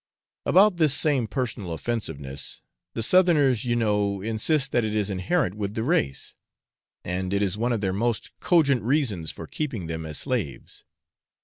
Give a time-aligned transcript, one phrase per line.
[0.47, 2.63] About this same personal offensiveness,
[2.95, 6.33] the Southerners you know insist that it is inherent with the race,
[7.03, 10.83] and it is one of their most cogent reasons for keeping them as slaves.